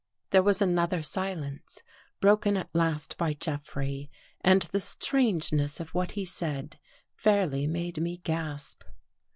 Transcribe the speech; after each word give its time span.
There 0.31 0.41
was 0.41 0.63
another 0.63 1.03
silence, 1.03 1.83
broken 2.19 2.57
at 2.57 2.73
last 2.73 3.15
by 3.17 3.33
Jeff 3.33 3.75
rey 3.75 4.09
and 4.43 4.63
the 4.63 4.79
strangeness 4.79 5.79
of 5.79 5.89
what 5.93 6.13
he 6.13 6.25
said, 6.25 6.79
fairly 7.13 7.67
made 7.67 8.01
me 8.01 8.17
gasp. 8.17 8.83